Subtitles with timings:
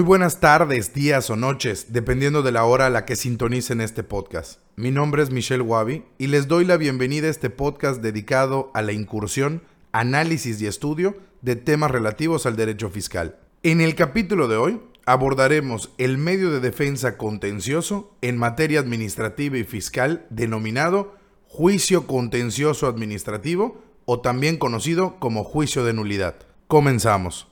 [0.00, 4.02] Muy buenas tardes, días o noches, dependiendo de la hora a la que sintonicen este
[4.02, 4.58] podcast.
[4.74, 8.80] Mi nombre es Michelle Wabi y les doy la bienvenida a este podcast dedicado a
[8.80, 9.62] la incursión,
[9.92, 13.36] análisis y estudio de temas relativos al derecho fiscal.
[13.62, 19.64] En el capítulo de hoy abordaremos el medio de defensa contencioso en materia administrativa y
[19.64, 21.14] fiscal denominado
[21.46, 26.36] juicio contencioso administrativo o también conocido como juicio de nulidad.
[26.68, 27.48] Comenzamos.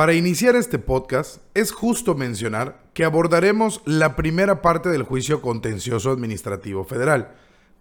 [0.00, 6.10] Para iniciar este podcast, es justo mencionar que abordaremos la primera parte del juicio contencioso
[6.10, 7.32] administrativo federal,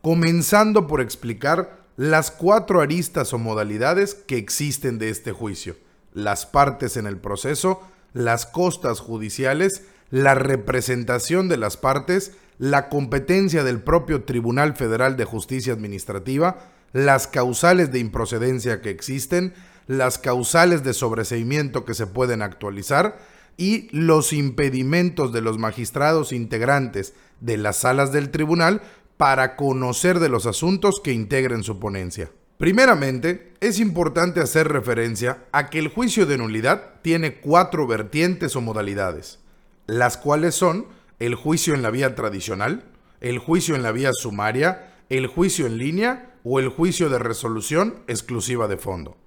[0.01, 5.77] comenzando por explicar las cuatro aristas o modalidades que existen de este juicio,
[6.13, 13.63] las partes en el proceso, las costas judiciales, la representación de las partes, la competencia
[13.63, 16.57] del propio Tribunal Federal de Justicia Administrativa,
[16.91, 19.53] las causales de improcedencia que existen,
[19.89, 23.17] las causales de sobreseimiento que se pueden actualizar
[23.57, 28.83] y los impedimentos de los magistrados integrantes de las salas del tribunal
[29.17, 32.29] para conocer de los asuntos que integren su ponencia.
[32.59, 38.61] Primeramente, es importante hacer referencia a que el juicio de nulidad tiene cuatro vertientes o
[38.61, 39.39] modalidades,
[39.87, 40.85] las cuales son
[41.17, 42.83] el juicio en la vía tradicional,
[43.21, 48.03] el juicio en la vía sumaria, el juicio en línea o el juicio de resolución
[48.07, 49.17] exclusiva de fondo.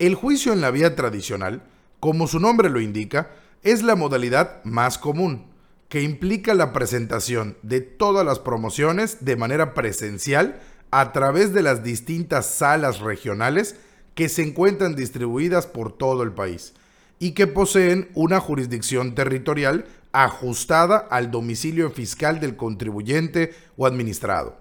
[0.00, 1.60] El juicio en la vía tradicional,
[2.00, 5.44] como su nombre lo indica, es la modalidad más común,
[5.90, 10.58] que implica la presentación de todas las promociones de manera presencial
[10.90, 13.76] a través de las distintas salas regionales
[14.14, 16.72] que se encuentran distribuidas por todo el país
[17.18, 24.56] y que poseen una jurisdicción territorial ajustada al domicilio fiscal del contribuyente o administrado.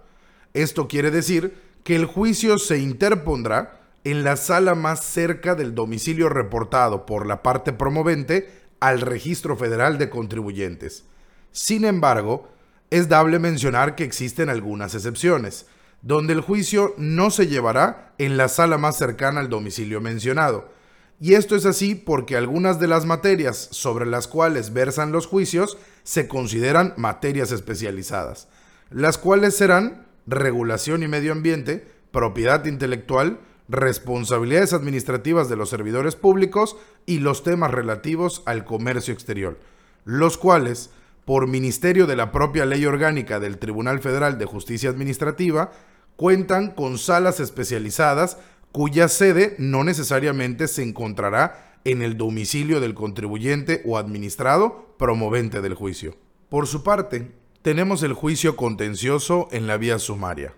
[0.53, 1.53] Esto quiere decir
[1.85, 7.43] que el juicio se interpondrá en la sala más cerca del domicilio reportado por la
[7.43, 8.49] parte promovente
[8.79, 11.05] al Registro Federal de Contribuyentes.
[11.51, 12.47] Sin embargo,
[12.89, 15.67] es dable mencionar que existen algunas excepciones,
[16.01, 20.71] donde el juicio no se llevará en la sala más cercana al domicilio mencionado.
[21.19, 25.77] Y esto es así porque algunas de las materias sobre las cuales versan los juicios
[26.03, 28.47] se consideran materias especializadas,
[28.89, 33.39] las cuales serán regulación y medio ambiente, propiedad intelectual,
[33.69, 36.75] responsabilidades administrativas de los servidores públicos
[37.05, 39.59] y los temas relativos al comercio exterior,
[40.05, 40.89] los cuales,
[41.23, 45.71] por ministerio de la propia ley orgánica del Tribunal Federal de Justicia Administrativa,
[46.15, 48.37] cuentan con salas especializadas
[48.71, 55.75] cuya sede no necesariamente se encontrará en el domicilio del contribuyente o administrado promovente del
[55.75, 56.17] juicio.
[56.49, 57.31] Por su parte,
[57.61, 60.53] tenemos el juicio contencioso en la vía sumaria,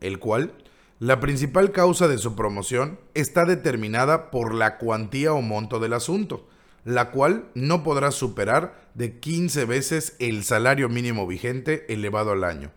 [0.00, 0.52] el cual
[1.00, 6.46] la principal causa de su promoción está determinada por la cuantía o monto del asunto,
[6.84, 12.70] la cual no podrá superar de 15 veces el salario mínimo vigente elevado al año,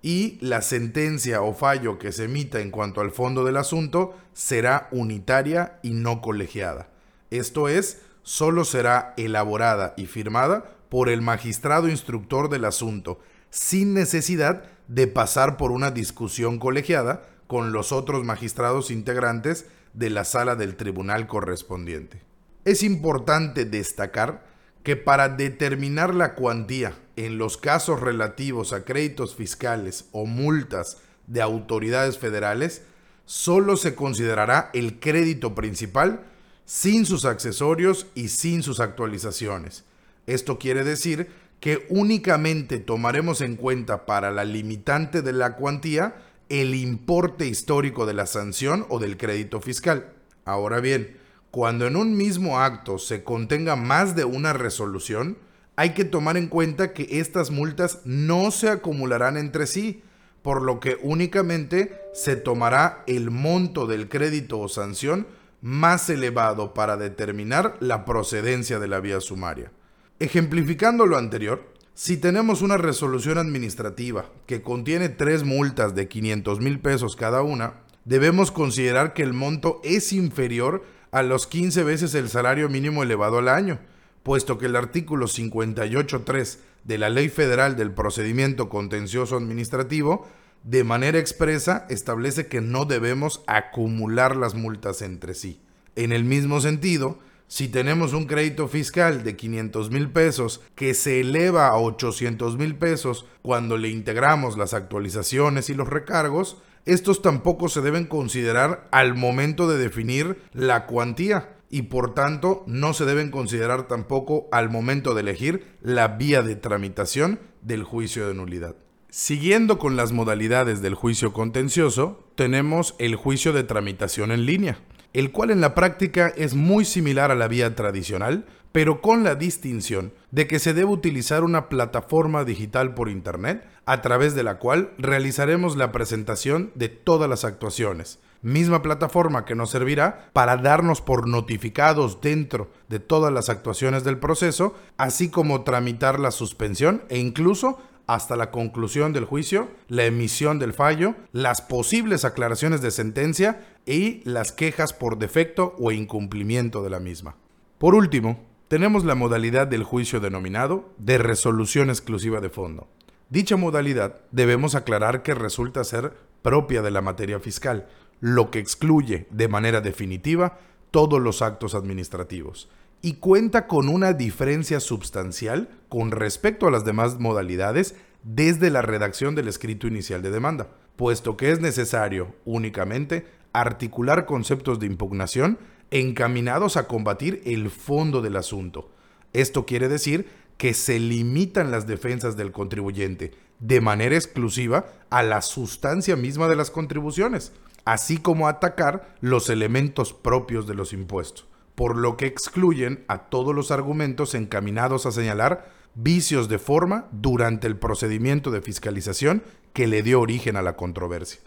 [0.02, 4.88] Y la sentencia o fallo que se emita en cuanto al fondo del asunto será
[4.92, 6.90] unitaria y no colegiada.
[7.32, 13.20] Esto es, solo será elaborada y firmada por el magistrado instructor del asunto,
[13.50, 19.66] sin necesidad de pasar por una discusión colegiada con los otros magistrados integrantes
[19.96, 22.22] de la sala del tribunal correspondiente.
[22.66, 24.46] Es importante destacar
[24.84, 31.42] que para determinar la cuantía en los casos relativos a créditos fiscales o multas de
[31.42, 32.84] autoridades federales,
[33.26, 36.26] solo se considerará el crédito principal
[36.70, 39.86] sin sus accesorios y sin sus actualizaciones.
[40.28, 41.28] Esto quiere decir
[41.60, 46.18] que únicamente tomaremos en cuenta para la limitante de la cuantía
[46.48, 50.14] el importe histórico de la sanción o del crédito fiscal.
[50.46, 51.18] Ahora bien,
[51.50, 55.40] cuando en un mismo acto se contenga más de una resolución,
[55.76, 60.04] hay que tomar en cuenta que estas multas no se acumularán entre sí,
[60.44, 65.26] por lo que únicamente se tomará el monto del crédito o sanción
[65.62, 69.72] más elevado para determinar la procedencia de la vía sumaria.
[70.20, 76.80] Ejemplificando lo anterior, si tenemos una resolución administrativa que contiene tres multas de 500 mil
[76.80, 82.30] pesos cada una, debemos considerar que el monto es inferior a los 15 veces el
[82.30, 83.80] salario mínimo elevado al año,
[84.24, 90.28] puesto que el artículo 58.3 de la Ley Federal del Procedimiento Contencioso Administrativo
[90.64, 95.62] de manera expresa establece que no debemos acumular las multas entre sí.
[95.96, 101.20] En el mismo sentido, si tenemos un crédito fiscal de 500 mil pesos que se
[101.22, 107.68] eleva a 800 mil pesos cuando le integramos las actualizaciones y los recargos, estos tampoco
[107.68, 113.32] se deben considerar al momento de definir la cuantía y por tanto no se deben
[113.32, 118.76] considerar tampoco al momento de elegir la vía de tramitación del juicio de nulidad.
[119.12, 124.78] Siguiendo con las modalidades del juicio contencioso, tenemos el juicio de tramitación en línea,
[125.14, 129.34] el cual en la práctica es muy similar a la vía tradicional, pero con la
[129.34, 134.60] distinción de que se debe utilizar una plataforma digital por Internet a través de la
[134.60, 141.02] cual realizaremos la presentación de todas las actuaciones, misma plataforma que nos servirá para darnos
[141.02, 147.18] por notificados dentro de todas las actuaciones del proceso, así como tramitar la suspensión e
[147.18, 147.80] incluso
[148.10, 154.28] hasta la conclusión del juicio, la emisión del fallo, las posibles aclaraciones de sentencia y
[154.28, 157.36] las quejas por defecto o incumplimiento de la misma.
[157.78, 162.88] Por último, tenemos la modalidad del juicio denominado de resolución exclusiva de fondo.
[163.30, 167.90] Dicha modalidad debemos aclarar que resulta ser propia de la materia fiscal,
[168.22, 170.58] lo que excluye de manera definitiva
[170.90, 172.70] todos los actos administrativos
[173.02, 179.36] y cuenta con una diferencia sustancial con respecto a las demás modalidades desde la redacción
[179.36, 185.58] del escrito inicial de demanda, puesto que es necesario únicamente articular conceptos de impugnación
[185.92, 188.92] encaminados a combatir el fondo del asunto.
[189.34, 195.42] Esto quiere decir que se limitan las defensas del contribuyente de manera exclusiva a la
[195.42, 197.54] sustancia misma de las contribuciones,
[197.86, 201.49] así como atacar los elementos propios de los impuestos
[201.80, 207.68] por lo que excluyen a todos los argumentos encaminados a señalar vicios de forma durante
[207.68, 211.40] el procedimiento de fiscalización que le dio origen a la controversia.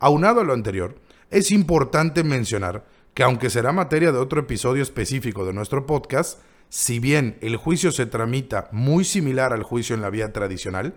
[0.00, 0.96] Aunado a lo anterior,
[1.30, 2.84] es importante mencionar
[3.14, 7.92] que aunque será materia de otro episodio específico de nuestro podcast, si bien el juicio
[7.92, 10.94] se tramita muy similar al juicio en la vía tradicional,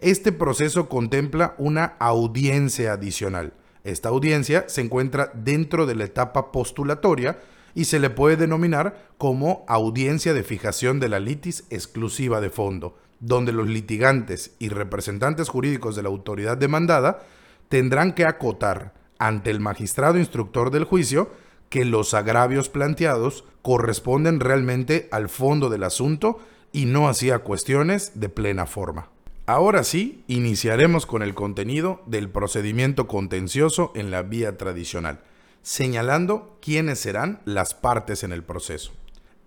[0.00, 3.52] este proceso contempla una audiencia adicional.
[3.84, 7.38] Esta audiencia se encuentra dentro de la etapa postulatoria
[7.74, 12.96] y se le puede denominar como audiencia de fijación de la litis exclusiva de fondo,
[13.20, 17.22] donde los litigantes y representantes jurídicos de la autoridad demandada
[17.68, 21.30] tendrán que acotar ante el magistrado instructor del juicio
[21.68, 26.38] que los agravios planteados corresponden realmente al fondo del asunto
[26.72, 29.08] y no así a cuestiones de plena forma.
[29.46, 35.20] Ahora sí, iniciaremos con el contenido del procedimiento contencioso en la vía tradicional
[35.62, 38.92] señalando quiénes serán las partes en el proceso.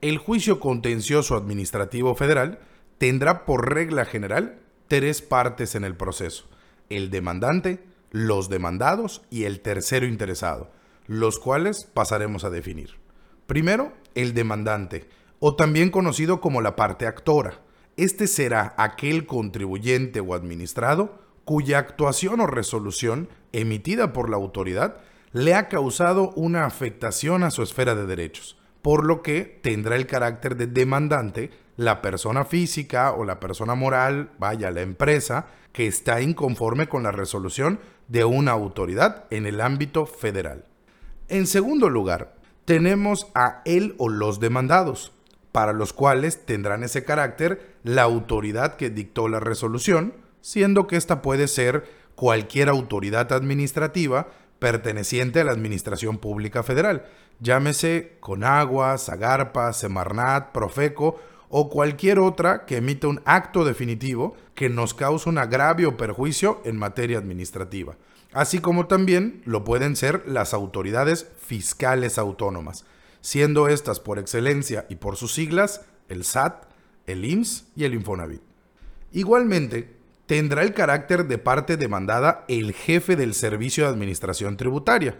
[0.01, 2.59] El juicio contencioso administrativo federal
[2.97, 6.45] tendrá por regla general tres partes en el proceso,
[6.89, 10.71] el demandante, los demandados y el tercero interesado,
[11.07, 12.91] los cuales pasaremos a definir.
[13.47, 17.59] Primero, el demandante, o también conocido como la parte actora.
[17.97, 24.97] Este será aquel contribuyente o administrado cuya actuación o resolución emitida por la autoridad
[25.33, 30.05] le ha causado una afectación a su esfera de derechos, por lo que tendrá el
[30.05, 36.21] carácter de demandante la persona física o la persona moral, vaya, la empresa, que está
[36.21, 40.65] inconforme con la resolución de una autoridad en el ámbito federal.
[41.29, 42.35] En segundo lugar,
[42.65, 45.13] tenemos a él o los demandados,
[45.51, 51.23] para los cuales tendrán ese carácter la autoridad que dictó la resolución, siendo que ésta
[51.23, 51.85] puede ser
[52.15, 54.27] cualquier autoridad administrativa
[54.63, 57.05] perteneciente a la Administración Pública Federal,
[57.41, 64.93] llámese Conagua, Zagarpa, Semarnat, Profeco o cualquier otra que emita un acto definitivo que nos
[64.93, 67.97] cause un agravio o perjuicio en materia administrativa,
[68.31, 72.85] así como también lo pueden ser las autoridades fiscales autónomas,
[73.19, 76.67] siendo estas por excelencia y por sus siglas el SAT,
[77.05, 78.41] el IMSS y el Infonavit.
[79.11, 85.17] Igualmente, tendrá el carácter de parte demandada el jefe del Servicio de Administración Tributaria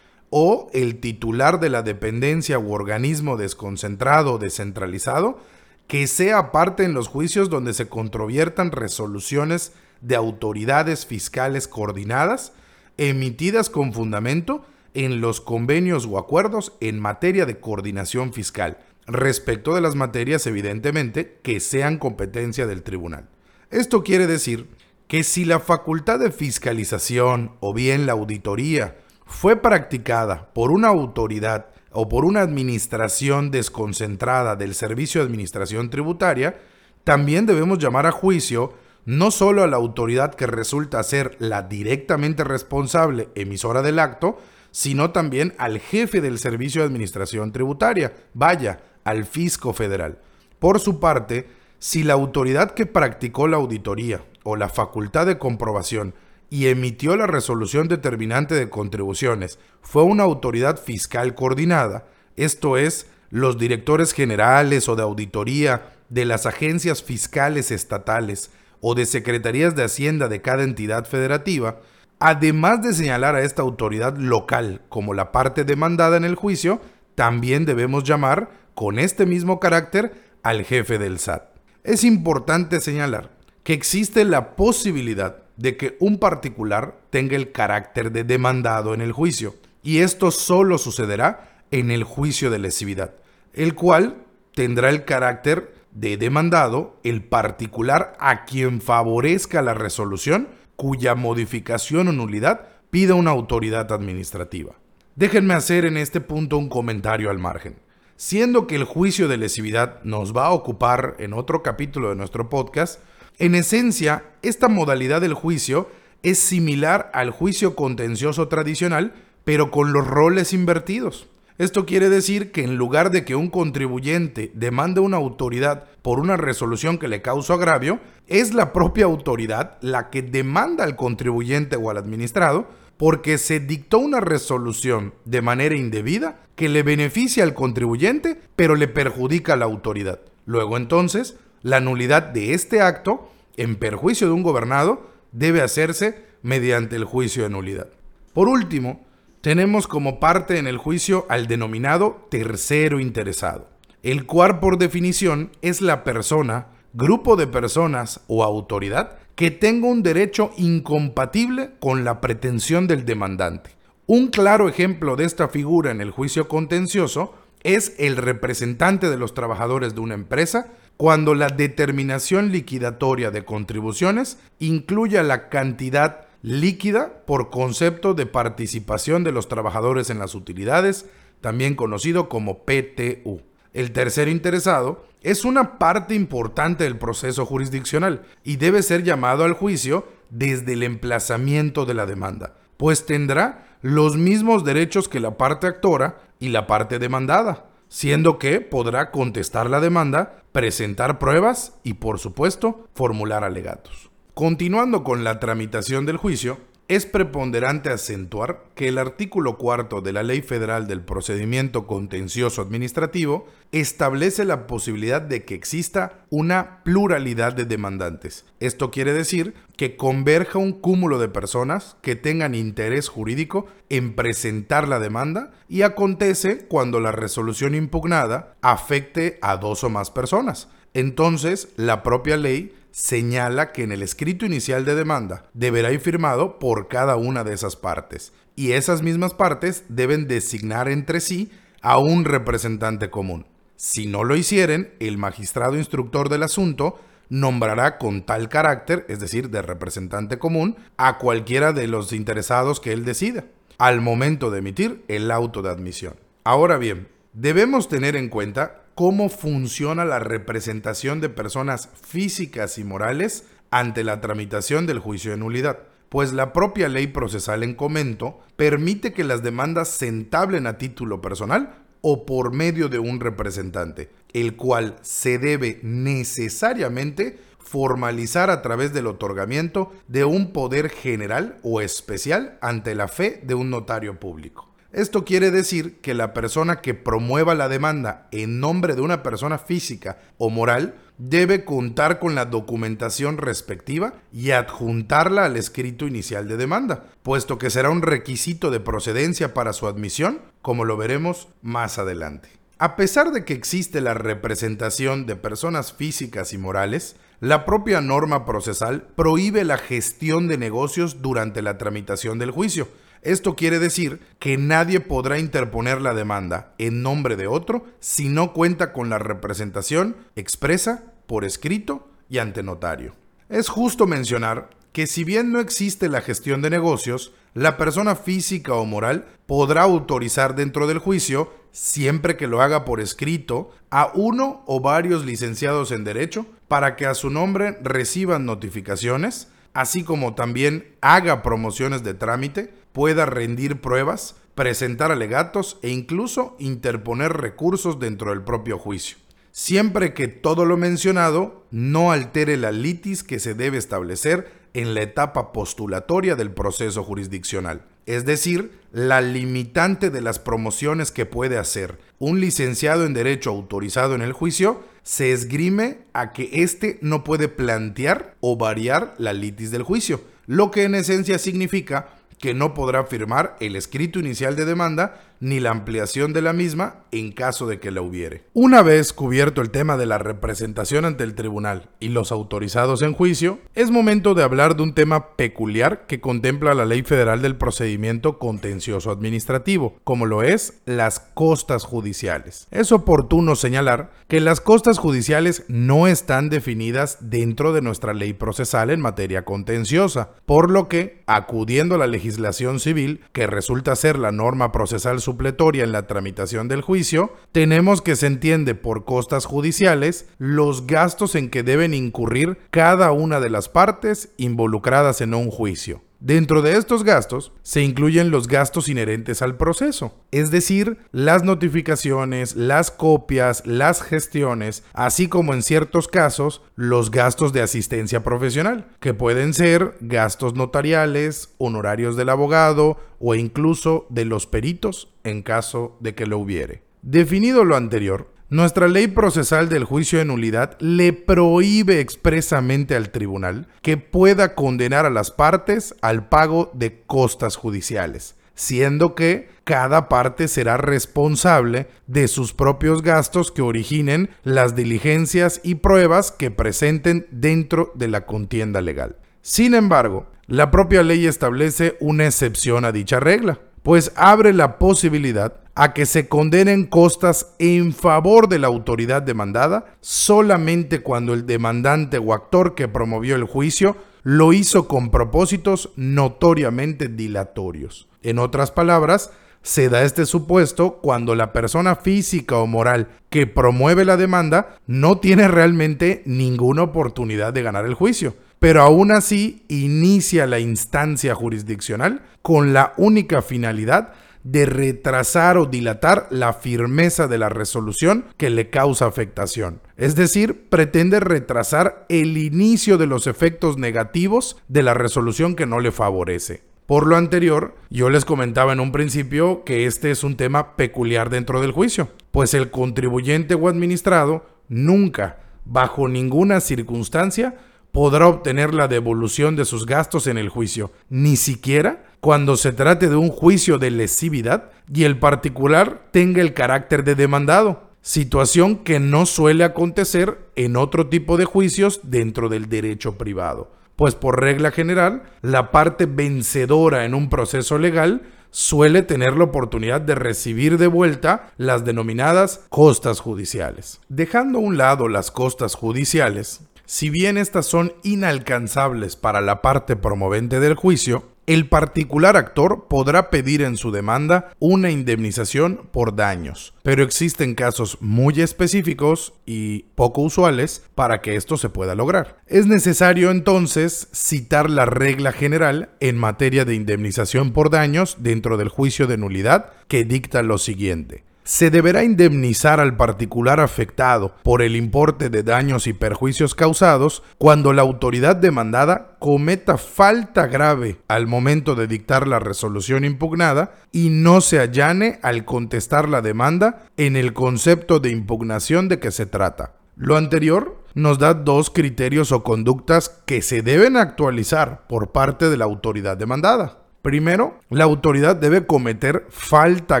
[0.30, 5.38] o el titular de la dependencia u organismo desconcentrado o descentralizado
[5.86, 12.52] que sea parte en los juicios donde se controviertan resoluciones de autoridades fiscales coordinadas
[12.98, 14.64] emitidas con fundamento
[14.94, 21.38] en los convenios o acuerdos en materia de coordinación fiscal, respecto de las materias evidentemente
[21.42, 23.28] que sean competencia del tribunal.
[23.70, 24.68] Esto quiere decir
[25.08, 31.66] que si la facultad de fiscalización o bien la auditoría fue practicada por una autoridad
[31.90, 36.60] o por una administración desconcentrada del Servicio de Administración Tributaria,
[37.02, 42.44] también debemos llamar a juicio no solo a la autoridad que resulta ser la directamente
[42.44, 44.38] responsable emisora del acto,
[44.70, 50.18] sino también al jefe del Servicio de Administración Tributaria, vaya, al fisco federal.
[50.58, 56.14] Por su parte, si la autoridad que practicó la auditoría o la facultad de comprobación
[56.48, 62.06] y emitió la resolución determinante de contribuciones fue una autoridad fiscal coordinada,
[62.36, 69.06] esto es, los directores generales o de auditoría de las agencias fiscales estatales o de
[69.06, 71.80] secretarías de Hacienda de cada entidad federativa,
[72.20, 76.80] además de señalar a esta autoridad local como la parte demandada en el juicio,
[77.14, 81.55] también debemos llamar con este mismo carácter al jefe del SAT.
[81.86, 83.30] Es importante señalar
[83.62, 89.12] que existe la posibilidad de que un particular tenga el carácter de demandado en el
[89.12, 93.14] juicio, y esto solo sucederá en el juicio de lesividad,
[93.52, 94.16] el cual
[94.52, 102.12] tendrá el carácter de demandado el particular a quien favorezca la resolución cuya modificación o
[102.12, 104.74] nulidad pida una autoridad administrativa.
[105.14, 107.85] Déjenme hacer en este punto un comentario al margen.
[108.18, 112.48] Siendo que el juicio de lesividad nos va a ocupar en otro capítulo de nuestro
[112.48, 113.00] podcast,
[113.38, 115.90] en esencia, esta modalidad del juicio
[116.22, 119.12] es similar al juicio contencioso tradicional,
[119.44, 121.28] pero con los roles invertidos.
[121.58, 126.38] Esto quiere decir que en lugar de que un contribuyente demande una autoridad por una
[126.38, 131.90] resolución que le causó agravio, es la propia autoridad la que demanda al contribuyente o
[131.90, 138.40] al administrado porque se dictó una resolución de manera indebida que le beneficia al contribuyente
[138.56, 140.20] pero le perjudica a la autoridad.
[140.46, 146.96] Luego entonces, la nulidad de este acto, en perjuicio de un gobernado, debe hacerse mediante
[146.96, 147.88] el juicio de nulidad.
[148.32, 149.04] Por último,
[149.40, 153.68] tenemos como parte en el juicio al denominado tercero interesado,
[154.02, 160.02] el cual por definición es la persona, grupo de personas o autoridad que tenga un
[160.02, 163.75] derecho incompatible con la pretensión del demandante.
[164.08, 167.34] Un claro ejemplo de esta figura en el juicio contencioso
[167.64, 174.38] es el representante de los trabajadores de una empresa cuando la determinación liquidatoria de contribuciones
[174.60, 181.06] incluya la cantidad líquida por concepto de participación de los trabajadores en las utilidades,
[181.40, 183.40] también conocido como PTU.
[183.72, 189.54] El tercer interesado es una parte importante del proceso jurisdiccional y debe ser llamado al
[189.54, 195.66] juicio desde el emplazamiento de la demanda, pues tendrá los mismos derechos que la parte
[195.66, 202.18] actora y la parte demandada siendo que podrá contestar la demanda, presentar pruebas y, por
[202.18, 204.10] supuesto, formular alegatos.
[204.34, 210.22] Continuando con la tramitación del juicio, es preponderante acentuar que el artículo cuarto de la
[210.22, 217.64] Ley Federal del Procedimiento Contencioso Administrativo establece la posibilidad de que exista una pluralidad de
[217.64, 218.44] demandantes.
[218.60, 224.86] Esto quiere decir que converja un cúmulo de personas que tengan interés jurídico en presentar
[224.86, 230.68] la demanda y acontece cuando la resolución impugnada afecte a dos o más personas.
[230.94, 236.58] Entonces, la propia ley señala que en el escrito inicial de demanda deberá ir firmado
[236.58, 241.50] por cada una de esas partes, y esas mismas partes deben designar entre sí
[241.82, 243.44] a un representante común.
[243.76, 246.98] Si no lo hicieren, el magistrado instructor del asunto
[247.28, 252.94] nombrará con tal carácter, es decir, de representante común, a cualquiera de los interesados que
[252.94, 253.44] él decida,
[253.76, 256.14] al momento de emitir el auto de admisión.
[256.44, 263.44] Ahora bien, debemos tener en cuenta cómo funciona la representación de personas físicas y morales
[263.70, 269.12] ante la tramitación del juicio de nulidad, pues la propia ley procesal en comento permite
[269.12, 274.56] que las demandas se entablen a título personal o por medio de un representante, el
[274.56, 282.56] cual se debe necesariamente formalizar a través del otorgamiento de un poder general o especial
[282.62, 284.75] ante la fe de un notario público.
[284.96, 289.58] Esto quiere decir que la persona que promueva la demanda en nombre de una persona
[289.58, 296.56] física o moral debe contar con la documentación respectiva y adjuntarla al escrito inicial de
[296.56, 301.98] demanda, puesto que será un requisito de procedencia para su admisión, como lo veremos más
[301.98, 302.48] adelante.
[302.78, 308.46] A pesar de que existe la representación de personas físicas y morales, la propia norma
[308.46, 312.88] procesal prohíbe la gestión de negocios durante la tramitación del juicio,
[313.22, 318.52] Esto quiere decir que nadie podrá interponer la demanda en nombre de otro si no
[318.52, 323.14] cuenta con la representación expresa, por escrito y ante notario.
[323.48, 328.74] Es justo mencionar que si bien no existe la gestión de negocios, la persona física
[328.74, 334.62] o moral podrá autorizar dentro del juicio, siempre que lo haga por escrito, a uno
[334.66, 340.94] o varios licenciados en derecho para que a su nombre reciban notificaciones, así como también
[341.02, 348.40] haga promociones de trámite, pueda rendir pruebas, presentar alegatos e incluso interponer recursos dentro del
[348.40, 349.18] propio juicio,
[349.52, 355.02] siempre que todo lo mencionado no altere la litis que se debe establecer en la
[355.02, 361.98] etapa postulatoria del proceso jurisdiccional, es decir, la limitante de las promociones que puede hacer
[362.18, 367.48] un licenciado en derecho autorizado en el juicio se esgrime a que éste no puede
[367.48, 373.04] plantear o variar la litis del juicio, lo que en esencia significa que no podrá
[373.04, 377.80] firmar el escrito inicial de demanda ni la ampliación de la misma en caso de
[377.80, 378.44] que la hubiere.
[378.52, 383.12] Una vez cubierto el tema de la representación ante el tribunal y los autorizados en
[383.12, 387.56] juicio, es momento de hablar de un tema peculiar que contempla la Ley Federal del
[387.56, 392.66] Procedimiento Contencioso Administrativo, como lo es las costas judiciales.
[392.70, 398.90] Es oportuno señalar que las costas judiciales no están definidas dentro de nuestra ley procesal
[398.90, 404.32] en materia contenciosa, por lo que, acudiendo a la legislación civil, que resulta ser la
[404.32, 410.28] norma procesal supletoria en la tramitación del juicio, tenemos que se entiende por costas judiciales
[410.38, 416.00] los gastos en que deben incurrir cada una de las partes involucradas en un juicio.
[416.26, 422.56] Dentro de estos gastos se incluyen los gastos inherentes al proceso, es decir, las notificaciones,
[422.56, 429.14] las copias, las gestiones, así como en ciertos casos los gastos de asistencia profesional, que
[429.14, 436.16] pueden ser gastos notariales, honorarios del abogado o incluso de los peritos en caso de
[436.16, 436.82] que lo hubiere.
[437.02, 443.66] Definido lo anterior, nuestra ley procesal del juicio de nulidad le prohíbe expresamente al tribunal
[443.82, 450.46] que pueda condenar a las partes al pago de costas judiciales, siendo que cada parte
[450.46, 457.90] será responsable de sus propios gastos que originen las diligencias y pruebas que presenten dentro
[457.96, 459.16] de la contienda legal.
[459.42, 465.65] Sin embargo, la propia ley establece una excepción a dicha regla, pues abre la posibilidad
[465.76, 472.18] a que se condenen costas en favor de la autoridad demandada solamente cuando el demandante
[472.18, 478.08] o actor que promovió el juicio lo hizo con propósitos notoriamente dilatorios.
[478.22, 479.30] En otras palabras,
[479.62, 485.18] se da este supuesto cuando la persona física o moral que promueve la demanda no
[485.18, 492.22] tiene realmente ninguna oportunidad de ganar el juicio, pero aún así inicia la instancia jurisdiccional
[492.42, 494.12] con la única finalidad
[494.46, 499.80] de retrasar o dilatar la firmeza de la resolución que le causa afectación.
[499.96, 505.80] Es decir, pretende retrasar el inicio de los efectos negativos de la resolución que no
[505.80, 506.62] le favorece.
[506.86, 511.28] Por lo anterior, yo les comentaba en un principio que este es un tema peculiar
[511.28, 517.56] dentro del juicio, pues el contribuyente o administrado nunca, bajo ninguna circunstancia,
[517.96, 523.08] podrá obtener la devolución de sus gastos en el juicio, ni siquiera cuando se trate
[523.08, 529.00] de un juicio de lesividad y el particular tenga el carácter de demandado, situación que
[529.00, 534.72] no suele acontecer en otro tipo de juicios dentro del derecho privado, pues por regla
[534.72, 540.86] general, la parte vencedora en un proceso legal suele tener la oportunidad de recibir de
[540.86, 544.00] vuelta las denominadas costas judiciales.
[544.10, 549.96] Dejando a un lado las costas judiciales, si bien estas son inalcanzables para la parte
[549.96, 556.74] promovente del juicio, el particular actor podrá pedir en su demanda una indemnización por daños,
[556.82, 562.38] pero existen casos muy específicos y poco usuales para que esto se pueda lograr.
[562.46, 568.68] Es necesario entonces citar la regla general en materia de indemnización por daños dentro del
[568.68, 574.74] juicio de nulidad que dicta lo siguiente se deberá indemnizar al particular afectado por el
[574.74, 581.76] importe de daños y perjuicios causados cuando la autoridad demandada cometa falta grave al momento
[581.76, 587.32] de dictar la resolución impugnada y no se allane al contestar la demanda en el
[587.32, 589.74] concepto de impugnación de que se trata.
[589.94, 595.56] Lo anterior nos da dos criterios o conductas que se deben actualizar por parte de
[595.56, 596.78] la autoridad demandada.
[597.02, 600.00] Primero, la autoridad debe cometer falta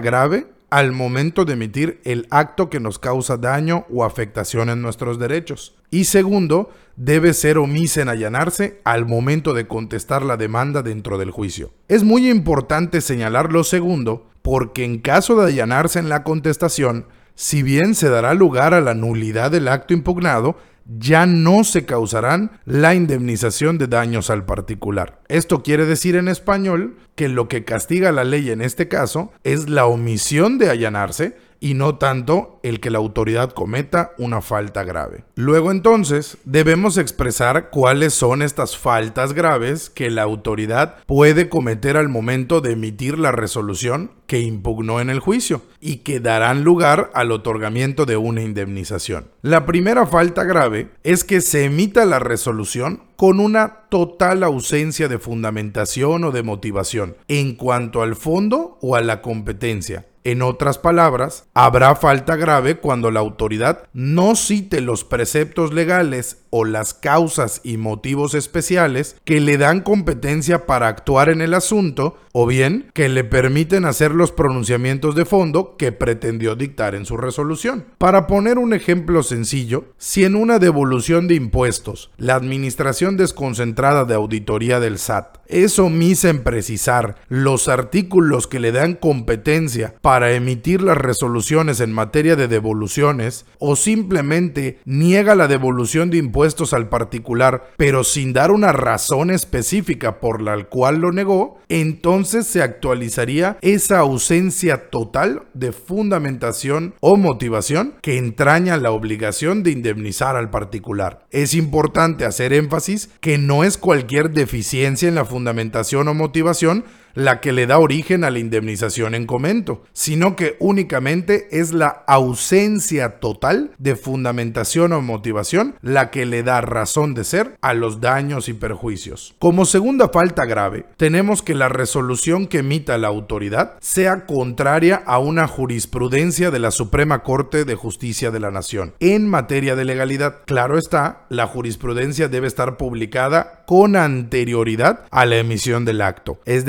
[0.00, 5.18] grave al momento de emitir el acto que nos causa daño o afectación en nuestros
[5.18, 5.76] derechos.
[5.90, 11.30] Y segundo, debe ser omisa en allanarse al momento de contestar la demanda dentro del
[11.30, 11.72] juicio.
[11.88, 17.62] Es muy importante señalar lo segundo porque en caso de allanarse en la contestación, si
[17.62, 22.94] bien se dará lugar a la nulidad del acto impugnado, ya no se causarán la
[22.94, 25.20] indemnización de daños al particular.
[25.28, 29.68] Esto quiere decir en español que lo que castiga la ley en este caso es
[29.68, 35.24] la omisión de allanarse y no tanto el que la autoridad cometa una falta grave.
[35.34, 42.08] Luego entonces debemos expresar cuáles son estas faltas graves que la autoridad puede cometer al
[42.08, 47.30] momento de emitir la resolución que impugnó en el juicio y que darán lugar al
[47.30, 49.28] otorgamiento de una indemnización.
[49.42, 55.18] La primera falta grave es que se emita la resolución con una total ausencia de
[55.18, 61.46] fundamentación o de motivación en cuanto al fondo o a la competencia en otras palabras,
[61.54, 67.76] habrá falta grave cuando la autoridad no cite los preceptos legales o las causas y
[67.76, 73.24] motivos especiales que le dan competencia para actuar en el asunto o bien que le
[73.24, 77.84] permiten hacer los pronunciamientos de fondo que pretendió dictar en su resolución.
[77.98, 84.14] Para poner un ejemplo sencillo, si en una devolución de impuestos la Administración Desconcentrada de
[84.14, 90.82] Auditoría del SAT es omisa en precisar los artículos que le dan competencia para emitir
[90.82, 97.70] las resoluciones en materia de devoluciones o simplemente niega la devolución de impuestos al particular
[97.76, 103.98] pero sin dar una razón específica por la cual lo negó, entonces se actualizaría esa
[103.98, 111.26] ausencia total de fundamentación o motivación que entraña la obligación de indemnizar al particular.
[111.30, 116.84] Es importante hacer énfasis que no es cualquier deficiencia en la fundamentación o motivación
[117.16, 122.04] la que le da origen a la indemnización en comento, sino que únicamente es la
[122.06, 128.00] ausencia total de fundamentación o motivación la que le da razón de ser a los
[128.00, 129.34] daños y perjuicios.
[129.38, 135.18] Como segunda falta grave, tenemos que la resolución que emita la autoridad sea contraria a
[135.18, 140.40] una jurisprudencia de la Suprema Corte de Justicia de la Nación en materia de legalidad.
[140.44, 146.66] Claro está, la jurisprudencia debe estar publicada con anterioridad a la emisión del acto, es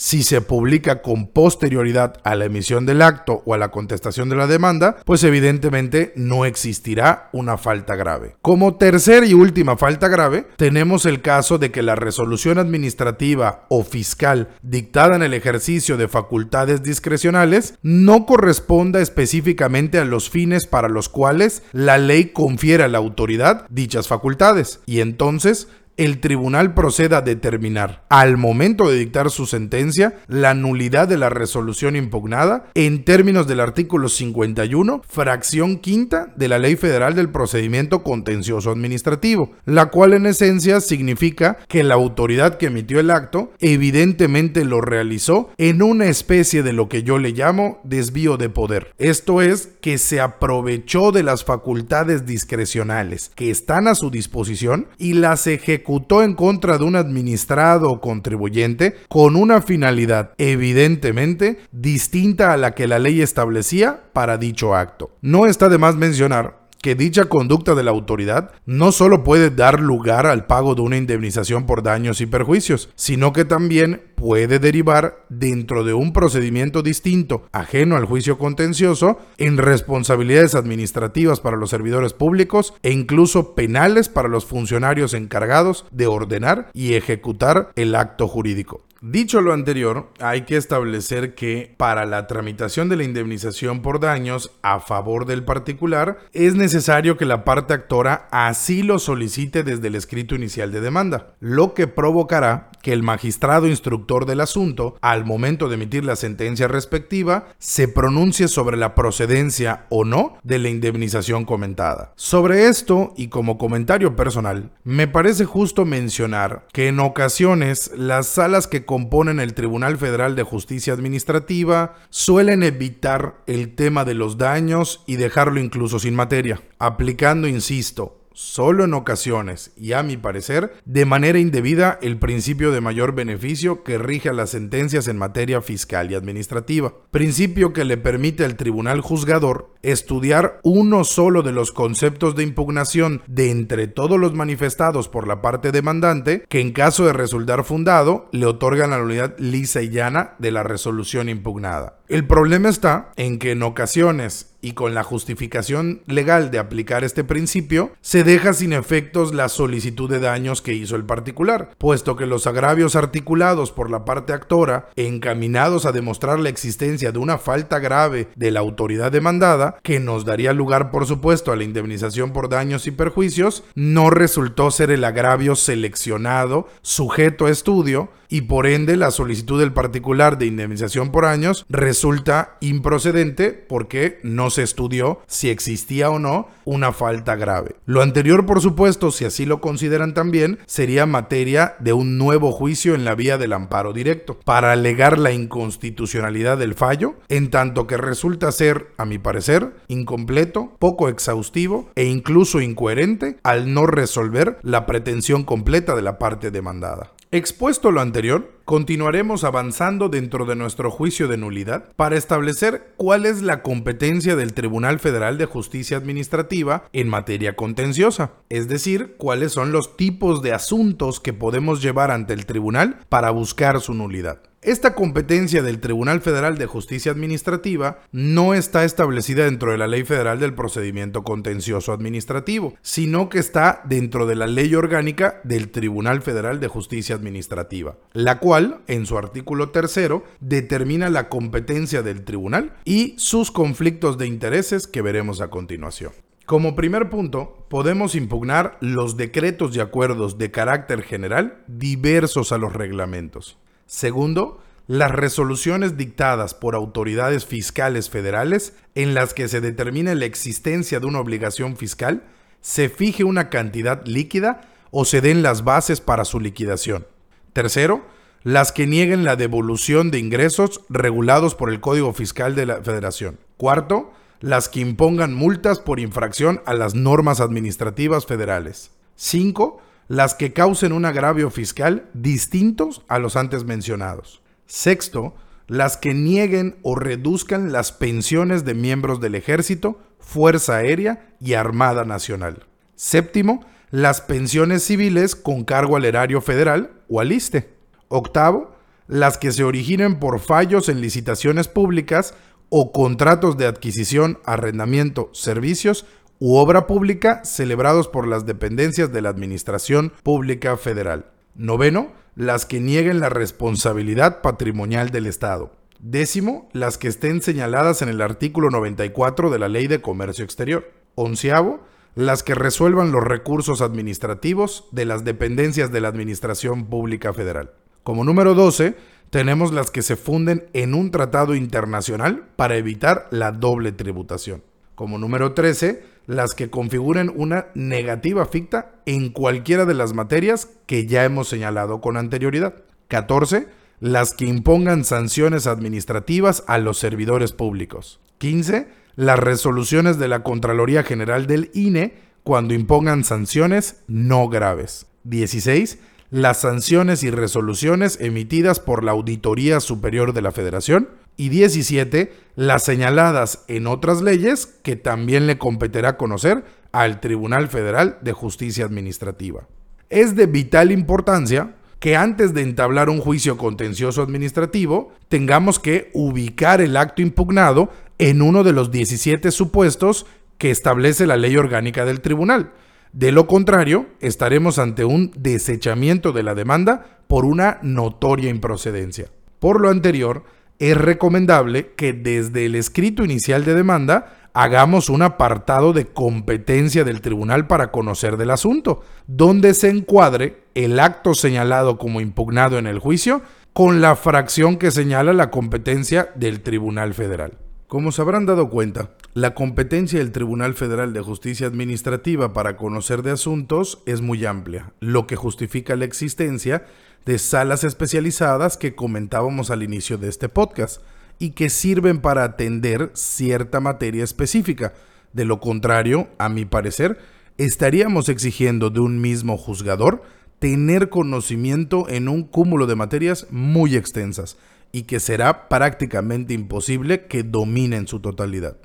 [0.00, 4.36] si se publica con posterioridad a la emisión del acto o a la contestación de
[4.36, 8.34] la demanda, pues evidentemente no existirá una falta grave.
[8.40, 13.84] Como tercera y última falta grave, tenemos el caso de que la resolución administrativa o
[13.84, 20.88] fiscal dictada en el ejercicio de facultades discrecionales no corresponda específicamente a los fines para
[20.88, 27.18] los cuales la ley confiere a la autoridad dichas facultades y entonces el tribunal proceda
[27.18, 33.04] a determinar, al momento de dictar su sentencia, la nulidad de la resolución impugnada en
[33.04, 39.90] términos del artículo 51, fracción quinta de la Ley Federal del Procedimiento Contencioso Administrativo, la
[39.90, 45.82] cual en esencia significa que la autoridad que emitió el acto evidentemente lo realizó en
[45.82, 48.94] una especie de lo que yo le llamo desvío de poder.
[48.98, 55.14] Esto es que se aprovechó de las facultades discrecionales que están a su disposición y
[55.14, 55.79] las ejecutó
[56.22, 62.86] en contra de un administrado o contribuyente con una finalidad evidentemente distinta a la que
[62.86, 65.10] la ley establecía para dicho acto.
[65.20, 69.80] No está de más mencionar que dicha conducta de la autoridad no solo puede dar
[69.80, 75.24] lugar al pago de una indemnización por daños y perjuicios, sino que también puede derivar
[75.28, 82.12] dentro de un procedimiento distinto, ajeno al juicio contencioso, en responsabilidades administrativas para los servidores
[82.12, 88.84] públicos e incluso penales para los funcionarios encargados de ordenar y ejecutar el acto jurídico.
[89.02, 94.50] Dicho lo anterior, hay que establecer que para la tramitación de la indemnización por daños
[94.60, 99.94] a favor del particular es necesario que la parte actora así lo solicite desde el
[99.94, 105.68] escrito inicial de demanda, lo que provocará que el magistrado instructor del asunto, al momento
[105.68, 111.46] de emitir la sentencia respectiva, se pronuncie sobre la procedencia o no de la indemnización
[111.46, 112.12] comentada.
[112.16, 118.66] Sobre esto, y como comentario personal, me parece justo mencionar que en ocasiones las salas
[118.66, 125.04] que componen el Tribunal Federal de Justicia Administrativa suelen evitar el tema de los daños
[125.06, 131.04] y dejarlo incluso sin materia, aplicando, insisto, solo en ocasiones y a mi parecer de
[131.04, 136.10] manera indebida el principio de mayor beneficio que rige a las sentencias en materia fiscal
[136.10, 142.36] y administrativa, principio que le permite al tribunal juzgador estudiar uno solo de los conceptos
[142.36, 147.12] de impugnación de entre todos los manifestados por la parte demandante, que en caso de
[147.12, 151.98] resultar fundado, le otorgan la nulidad lisa y llana de la resolución impugnada.
[152.08, 157.24] El problema está en que en ocasiones y con la justificación legal de aplicar este
[157.24, 162.26] principio, se deja sin efectos la solicitud de daños que hizo el particular, puesto que
[162.26, 167.78] los agravios articulados por la parte actora, encaminados a demostrar la existencia de una falta
[167.78, 172.48] grave de la autoridad demandada, que nos daría lugar por supuesto a la indemnización por
[172.48, 178.96] daños y perjuicios, no resultó ser el agravio seleccionado, sujeto a estudio, y por ende
[178.96, 185.50] la solicitud del particular de indemnización por años resulta improcedente porque no se estudió si
[185.50, 187.74] existía o no una falta grave.
[187.84, 192.94] Lo anterior, por supuesto, si así lo consideran también, sería materia de un nuevo juicio
[192.94, 197.96] en la vía del amparo directo para alegar la inconstitucionalidad del fallo, en tanto que
[197.96, 204.86] resulta ser, a mi parecer, incompleto, poco exhaustivo e incluso incoherente al no resolver la
[204.86, 207.12] pretensión completa de la parte demandada.
[207.32, 213.42] Expuesto lo anterior, continuaremos avanzando dentro de nuestro juicio de nulidad para establecer cuál es
[213.42, 219.72] la competencia del Tribunal Federal de Justicia Administrativa en materia contenciosa, es decir, cuáles son
[219.72, 224.40] los tipos de asuntos que podemos llevar ante el tribunal para buscar su nulidad.
[224.62, 230.04] Esta competencia del Tribunal Federal de Justicia Administrativa no está establecida dentro de la Ley
[230.04, 236.20] Federal del Procedimiento Contencioso Administrativo, sino que está dentro de la Ley Orgánica del Tribunal
[236.20, 242.74] Federal de Justicia Administrativa, la cual, en su artículo tercero, determina la competencia del tribunal
[242.84, 246.12] y sus conflictos de intereses que veremos a continuación.
[246.46, 252.72] Como primer punto, podemos impugnar los decretos y acuerdos de carácter general diversos a los
[252.72, 253.56] reglamentos.
[253.86, 260.98] Segundo, las resoluciones dictadas por autoridades fiscales federales en las que se determine la existencia
[260.98, 262.24] de una obligación fiscal,
[262.60, 267.06] se fije una cantidad líquida o se den las bases para su liquidación.
[267.52, 268.04] Tercero,
[268.42, 273.38] las que nieguen la devolución de ingresos regulados por el Código Fiscal de la Federación.
[273.56, 278.92] Cuarto, las que impongan multas por infracción a las normas administrativas federales.
[279.14, 284.42] Cinco, las que causen un agravio fiscal distintos a los antes mencionados.
[284.66, 285.34] Sexto,
[285.66, 292.04] las que nieguen o reduzcan las pensiones de miembros del Ejército, Fuerza Aérea y Armada
[292.04, 292.66] Nacional.
[292.96, 297.79] Séptimo, las pensiones civiles con cargo al erario federal o al ISTE.
[298.12, 298.72] Octavo,
[299.06, 302.34] las que se originen por fallos en licitaciones públicas
[302.68, 306.06] o contratos de adquisición, arrendamiento, servicios
[306.40, 311.26] u obra pública celebrados por las dependencias de la Administración Pública Federal.
[311.54, 315.72] Noveno, las que nieguen la responsabilidad patrimonial del Estado.
[316.00, 320.90] Décimo, las que estén señaladas en el artículo 94 de la Ley de Comercio Exterior.
[321.14, 321.80] Onceavo,
[322.16, 327.72] las que resuelvan los recursos administrativos de las dependencias de la Administración Pública Federal.
[328.10, 328.96] Como número 12,
[329.30, 334.64] tenemos las que se funden en un tratado internacional para evitar la doble tributación.
[334.96, 341.06] Como número 13, las que configuren una negativa ficta en cualquiera de las materias que
[341.06, 342.82] ya hemos señalado con anterioridad.
[343.06, 343.68] 14.
[344.00, 348.18] Las que impongan sanciones administrativas a los servidores públicos.
[348.38, 348.88] 15.
[349.14, 355.06] Las resoluciones de la Contraloría General del INE cuando impongan sanciones no graves.
[355.22, 356.00] 16.
[356.30, 362.84] Las sanciones y resoluciones emitidas por la Auditoría Superior de la Federación y 17 las
[362.84, 369.66] señaladas en otras leyes que también le competirá conocer al Tribunal Federal de Justicia Administrativa.
[370.08, 376.80] Es de vital importancia que antes de entablar un juicio contencioso administrativo tengamos que ubicar
[376.80, 380.26] el acto impugnado en uno de los 17 supuestos
[380.58, 382.70] que establece la ley orgánica del tribunal.
[383.12, 389.28] De lo contrario, estaremos ante un desechamiento de la demanda por una notoria improcedencia.
[389.58, 390.44] Por lo anterior,
[390.78, 397.20] es recomendable que desde el escrito inicial de demanda hagamos un apartado de competencia del
[397.20, 402.98] tribunal para conocer del asunto, donde se encuadre el acto señalado como impugnado en el
[402.98, 403.42] juicio
[403.72, 407.58] con la fracción que señala la competencia del Tribunal Federal.
[407.90, 413.24] Como se habrán dado cuenta, la competencia del Tribunal Federal de Justicia Administrativa para conocer
[413.24, 416.84] de asuntos es muy amplia, lo que justifica la existencia
[417.26, 421.02] de salas especializadas que comentábamos al inicio de este podcast
[421.40, 424.94] y que sirven para atender cierta materia específica.
[425.32, 427.18] De lo contrario, a mi parecer,
[427.58, 430.22] estaríamos exigiendo de un mismo juzgador
[430.60, 434.58] tener conocimiento en un cúmulo de materias muy extensas
[434.92, 438.76] y que será prácticamente imposible que domine en su totalidad.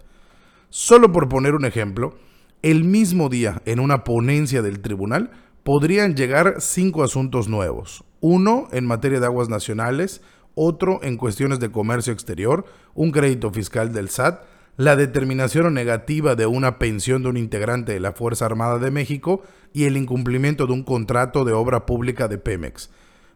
[0.69, 2.15] Solo por poner un ejemplo,
[2.61, 5.31] el mismo día en una ponencia del tribunal
[5.63, 8.03] podrían llegar cinco asuntos nuevos.
[8.21, 10.21] Uno en materia de aguas nacionales,
[10.53, 14.43] otro en cuestiones de comercio exterior, un crédito fiscal del SAT,
[14.77, 19.41] la determinación negativa de una pensión de un integrante de la Fuerza Armada de México
[19.73, 22.89] y el incumplimiento de un contrato de obra pública de Pemex.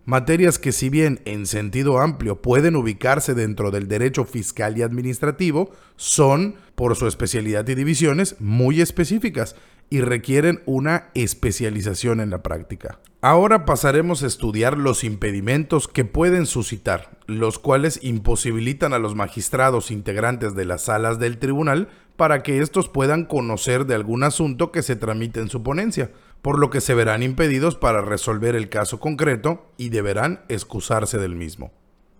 [0.09, 5.69] Materias que si bien en sentido amplio pueden ubicarse dentro del derecho fiscal y administrativo,
[5.97, 9.55] son, por su especialidad y divisiones, muy específicas
[9.91, 12.97] y requieren una especialización en la práctica.
[13.21, 19.91] Ahora pasaremos a estudiar los impedimentos que pueden suscitar, los cuales imposibilitan a los magistrados
[19.91, 24.81] integrantes de las salas del tribunal para que éstos puedan conocer de algún asunto que
[24.81, 26.09] se tramite en su ponencia,
[26.41, 31.35] por lo que se verán impedidos para resolver el caso concreto y deberán excusarse del
[31.35, 31.71] mismo.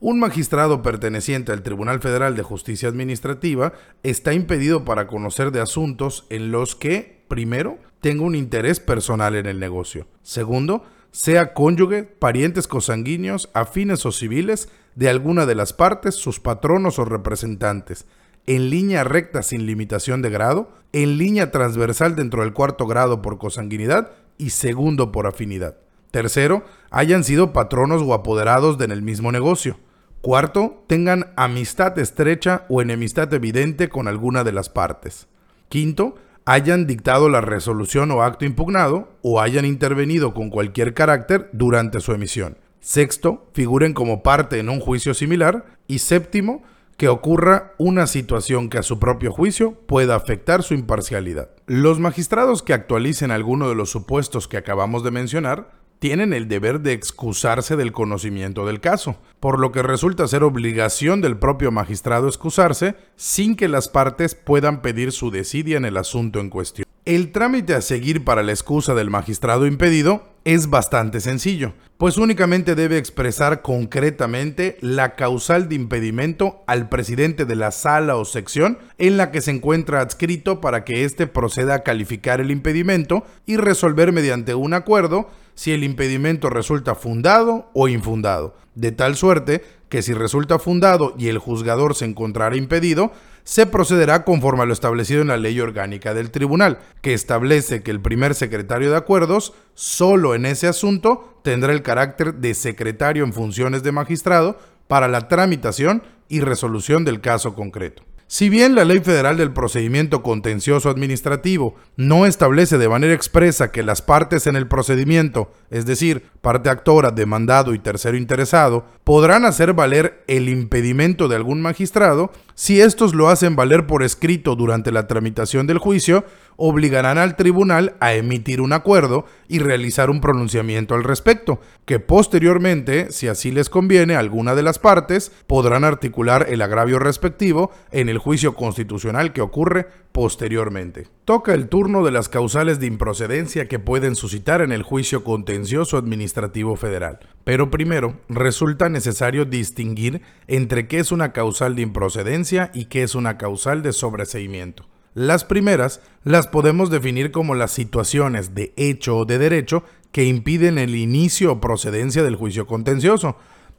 [0.02, 6.26] Un magistrado perteneciente al Tribunal Federal de Justicia Administrativa está impedido para conocer de asuntos
[6.30, 10.08] en los que, primero, tenga un interés personal en el negocio.
[10.22, 16.98] Segundo, sea cónyuge, parientes cosanguíneos, afines o civiles de alguna de las partes, sus patronos
[17.00, 18.06] o representantes,
[18.50, 23.38] en línea recta sin limitación de grado, en línea transversal dentro del cuarto grado por
[23.38, 24.10] cosanguinidad
[24.40, 25.78] y segundo por afinidad.
[26.10, 29.78] Tercero, hayan sido patronos o apoderados en el mismo negocio.
[30.22, 35.28] Cuarto, tengan amistad estrecha o enemistad evidente con alguna de las partes.
[35.68, 42.00] Quinto, hayan dictado la resolución o acto impugnado o hayan intervenido con cualquier carácter durante
[42.00, 42.58] su emisión.
[42.80, 45.78] Sexto, figuren como parte en un juicio similar.
[45.86, 46.64] Y séptimo,
[47.00, 51.50] que ocurra una situación que a su propio juicio pueda afectar su imparcialidad.
[51.66, 56.82] Los magistrados que actualicen alguno de los supuestos que acabamos de mencionar tienen el deber
[56.82, 62.28] de excusarse del conocimiento del caso, por lo que resulta ser obligación del propio magistrado
[62.28, 66.89] excusarse sin que las partes puedan pedir su desidia en el asunto en cuestión.
[67.10, 72.76] El trámite a seguir para la excusa del magistrado impedido es bastante sencillo, pues únicamente
[72.76, 79.18] debe expresar concretamente la causal de impedimento al presidente de la sala o sección en
[79.18, 84.12] la que se encuentra adscrito para que éste proceda a calificar el impedimento y resolver
[84.12, 90.14] mediante un acuerdo si el impedimento resulta fundado o infundado, de tal suerte que si
[90.14, 93.12] resulta fundado y el juzgador se encontrará impedido,
[93.50, 97.90] se procederá conforme a lo establecido en la ley orgánica del tribunal, que establece que
[97.90, 103.34] el primer secretario de acuerdos, solo en ese asunto, tendrá el carácter de secretario en
[103.34, 108.04] funciones de magistrado para la tramitación y resolución del caso concreto.
[108.32, 113.82] Si bien la Ley Federal del Procedimiento Contencioso Administrativo no establece de manera expresa que
[113.82, 119.74] las partes en el procedimiento, es decir, parte actora, demandado y tercero interesado, podrán hacer
[119.74, 125.08] valer el impedimento de algún magistrado, si estos lo hacen valer por escrito durante la
[125.08, 126.24] tramitación del juicio,
[126.60, 133.12] obligarán al tribunal a emitir un acuerdo y realizar un pronunciamiento al respecto, que posteriormente,
[133.12, 138.10] si así les conviene a alguna de las partes, podrán articular el agravio respectivo en
[138.10, 141.08] el juicio constitucional que ocurre posteriormente.
[141.24, 145.98] Toca el turno de las causales de improcedencia que pueden suscitar en el juicio contencioso
[145.98, 147.20] administrativo federal.
[147.46, 153.16] Pero primero, resulta necesario distinguir entre qué es una causal de improcedencia y qué es
[153.16, 154.86] una causal de sobreseimiento.
[155.20, 160.78] Las primeras las podemos definir como las situaciones de hecho o de derecho que impiden
[160.78, 163.36] el inicio o procedencia del juicio contencioso.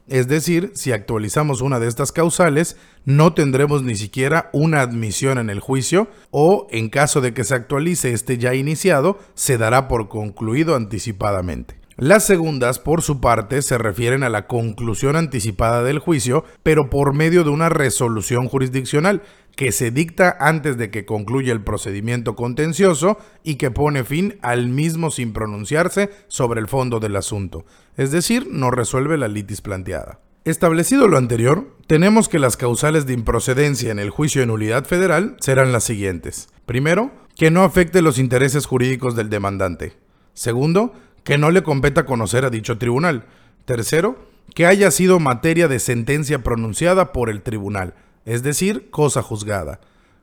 [0.07, 5.49] Es decir, si actualizamos una de estas causales, no tendremos ni siquiera una admisión en
[5.49, 10.09] el juicio o, en caso de que se actualice este ya iniciado, se dará por
[10.09, 11.81] concluido anticipadamente.
[11.97, 17.13] Las segundas, por su parte, se refieren a la conclusión anticipada del juicio, pero por
[17.13, 19.21] medio de una resolución jurisdiccional
[19.55, 24.67] que se dicta antes de que concluya el procedimiento contencioso y que pone fin al
[24.67, 27.65] mismo sin pronunciarse sobre el fondo del asunto,
[27.97, 30.19] es decir, no resuelve la litis planteada.
[30.43, 35.37] Establecido lo anterior, tenemos que las causales de improcedencia en el juicio de nulidad federal
[35.39, 36.49] serán las siguientes.
[36.65, 39.93] Primero, que no afecte los intereses jurídicos del demandante.
[40.33, 43.25] Segundo, que no le competa conocer a dicho tribunal.
[43.65, 44.17] Tercero,
[44.55, 47.93] que haya sido materia de sentencia pronunciada por el tribunal,
[48.25, 49.79] es decir, cosa juzgada.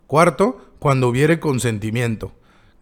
[0.07, 2.33] Cuarto, cuando hubiere consentimiento.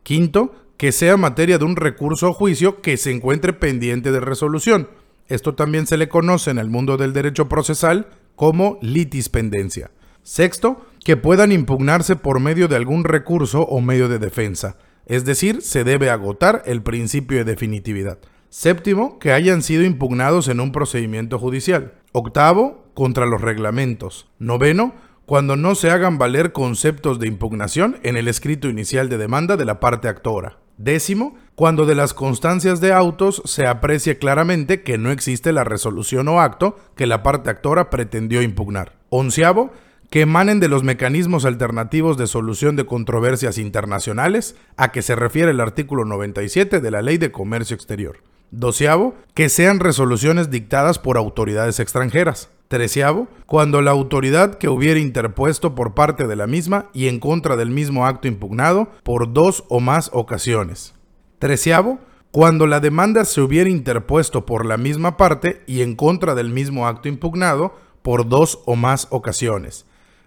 [0.02, 4.88] Quinto, que sea materia de un recurso o juicio que se encuentre pendiente de resolución.
[5.28, 9.90] Esto también se le conoce en el mundo del derecho procesal como litispendencia.
[10.22, 15.62] Sexto, que puedan impugnarse por medio de algún recurso o medio de defensa es decir,
[15.62, 18.18] se debe agotar el principio de definitividad.
[18.50, 21.94] Séptimo, que hayan sido impugnados en un procedimiento judicial.
[22.12, 24.28] Octavo, contra los reglamentos.
[24.38, 24.94] Noveno,
[25.26, 29.64] cuando no se hagan valer conceptos de impugnación en el escrito inicial de demanda de
[29.64, 30.58] la parte actora.
[30.78, 36.28] Décimo, cuando de las constancias de autos se aprecie claramente que no existe la resolución
[36.28, 38.92] o acto que la parte actora pretendió impugnar.
[39.08, 39.72] Onceavo,
[40.10, 45.50] que emanen de los mecanismos alternativos de solución de controversias internacionales a que se refiere
[45.50, 48.18] el artículo 97 de la Ley de Comercio Exterior.
[48.52, 52.50] Doceavo, que sean resoluciones dictadas por autoridades extranjeras.
[52.68, 57.56] Treceavo, cuando la autoridad que hubiera interpuesto por parte de la misma y en contra
[57.56, 60.94] del mismo acto impugnado por dos o más ocasiones.
[61.38, 62.00] Treceavo,
[62.32, 66.86] cuando la demanda se hubiera interpuesto por la misma parte y en contra del mismo
[66.86, 69.86] acto impugnado por dos o más ocasiones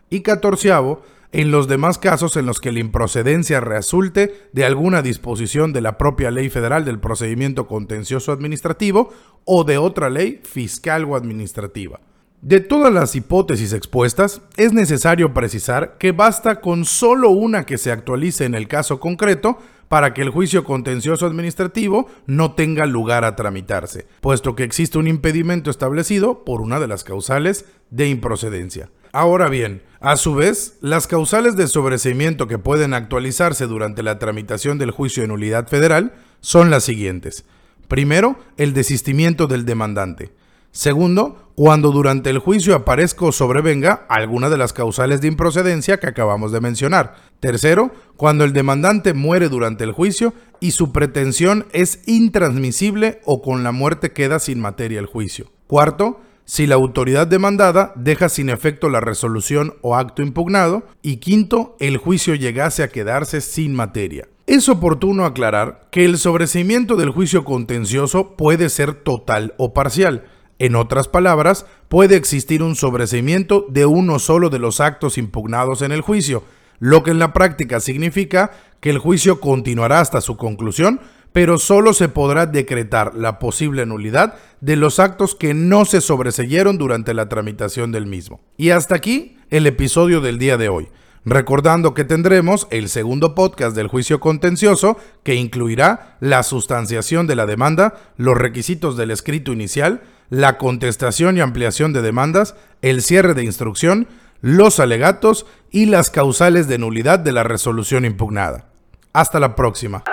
[0.10, 5.74] y catorceavo, en los demás casos en los que la improcedencia resulte de alguna disposición
[5.74, 9.14] de la propia ley federal del procedimiento contencioso administrativo
[9.46, 12.00] o de otra ley fiscal o administrativa.
[12.42, 17.92] De todas las hipótesis expuestas, es necesario precisar que basta con solo una que se
[17.92, 19.58] actualice en el caso concreto
[19.90, 25.08] para que el juicio contencioso administrativo no tenga lugar a tramitarse, puesto que existe un
[25.08, 28.90] impedimento establecido por una de las causales de improcedencia.
[29.12, 34.78] Ahora bien, a su vez, las causales de sobreseimiento que pueden actualizarse durante la tramitación
[34.78, 37.44] del juicio de nulidad federal son las siguientes.
[37.90, 40.32] Primero, el desistimiento del demandante.
[40.72, 46.08] Segundo, cuando durante el juicio aparezca o sobrevenga alguna de las causales de improcedencia que
[46.08, 47.16] acabamos de mencionar.
[47.40, 53.64] Tercero, cuando el demandante muere durante el juicio y su pretensión es intransmisible o con
[53.64, 55.48] la muerte queda sin materia el juicio.
[55.68, 61.76] Cuarto, si la autoridad demandada deja sin efecto la resolución o acto impugnado, y quinto,
[61.80, 64.28] el juicio llegase a quedarse sin materia.
[64.48, 70.26] Es oportuno aclarar que el sobreseimiento del juicio contencioso puede ser total o parcial.
[70.60, 75.91] En otras palabras, puede existir un sobreseimiento de uno solo de los actos impugnados en
[75.91, 76.43] el juicio,
[76.80, 81.01] lo que en la práctica significa que el juicio continuará hasta su conclusión
[81.34, 86.78] pero solo se podrá decretar la posible nulidad de los actos que no se sobreseyeron
[86.78, 88.41] durante la tramitación del mismo.
[88.57, 90.88] Y hasta aquí el episodio del día de hoy.
[91.26, 97.45] Recordando que tendremos el segundo podcast del juicio contencioso que incluirá la sustanciación de la
[97.45, 103.44] demanda, los requisitos del escrito inicial, la contestación y ampliación de demandas, el cierre de
[103.44, 104.08] instrucción,
[104.42, 108.66] los alegatos y las causales de nulidad de la resolución impugnada.
[109.14, 110.04] Hasta la próxima.